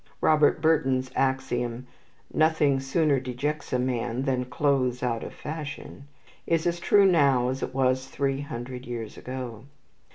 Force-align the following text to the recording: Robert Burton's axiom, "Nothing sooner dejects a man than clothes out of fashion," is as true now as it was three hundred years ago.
Robert 0.19 0.63
Burton's 0.63 1.11
axiom, 1.15 1.85
"Nothing 2.33 2.79
sooner 2.79 3.19
dejects 3.19 3.71
a 3.71 3.77
man 3.77 4.23
than 4.23 4.45
clothes 4.45 5.03
out 5.03 5.21
of 5.23 5.31
fashion," 5.31 6.07
is 6.47 6.65
as 6.65 6.79
true 6.79 7.05
now 7.05 7.49
as 7.49 7.61
it 7.61 7.71
was 7.75 8.07
three 8.07 8.41
hundred 8.41 8.87
years 8.87 9.15
ago. 9.15 9.65